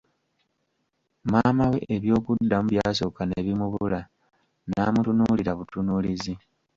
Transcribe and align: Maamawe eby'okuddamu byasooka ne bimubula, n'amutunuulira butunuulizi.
Maamawe 1.31 1.77
eby'okuddamu 1.95 2.67
byasooka 2.73 3.21
ne 3.25 3.39
bimubula, 3.45 4.01
n'amutunuulira 4.71 5.51
butunuulizi. 5.59 6.33